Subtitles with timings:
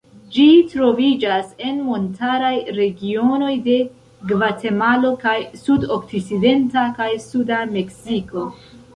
[0.35, 3.75] Ĝi troviĝas en montaraj regionoj de
[4.31, 5.35] Gvatemalo kaj
[5.65, 8.47] sudokcidenta kaj suda Meksiko.